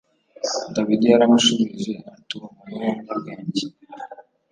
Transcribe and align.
dawidi 0.73 1.05
yaramushubije 1.13 1.93
ati 2.13 2.31
uri 2.35 2.43
umugore 2.49 2.75
w 2.79 2.85
umunyabwenge 2.91 3.65